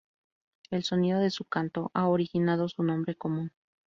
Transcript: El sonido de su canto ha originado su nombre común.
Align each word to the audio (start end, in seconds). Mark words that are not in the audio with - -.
El 0.71 0.83
sonido 0.83 1.19
de 1.19 1.29
su 1.29 1.45
canto 1.45 1.91
ha 1.93 2.07
originado 2.07 2.67
su 2.67 2.81
nombre 2.81 3.13
común. 3.13 3.51